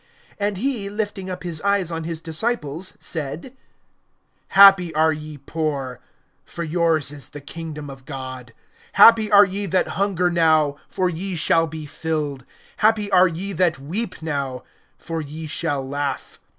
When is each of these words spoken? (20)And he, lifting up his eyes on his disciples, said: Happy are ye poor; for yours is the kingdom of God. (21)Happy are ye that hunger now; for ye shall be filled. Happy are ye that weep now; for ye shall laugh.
(20)And 0.39 0.57
he, 0.57 0.89
lifting 0.89 1.29
up 1.29 1.43
his 1.43 1.61
eyes 1.61 1.91
on 1.91 2.05
his 2.05 2.21
disciples, 2.21 2.97
said: 2.99 3.55
Happy 4.57 4.91
are 4.95 5.13
ye 5.13 5.37
poor; 5.37 5.99
for 6.43 6.63
yours 6.63 7.11
is 7.11 7.29
the 7.29 7.39
kingdom 7.39 7.87
of 7.87 8.05
God. 8.07 8.51
(21)Happy 8.95 9.31
are 9.31 9.45
ye 9.45 9.67
that 9.67 9.89
hunger 9.89 10.31
now; 10.31 10.75
for 10.89 11.07
ye 11.07 11.35
shall 11.35 11.67
be 11.67 11.85
filled. 11.85 12.47
Happy 12.77 13.11
are 13.11 13.27
ye 13.27 13.53
that 13.53 13.77
weep 13.77 14.23
now; 14.23 14.63
for 14.97 15.21
ye 15.21 15.45
shall 15.45 15.87
laugh. 15.87 16.39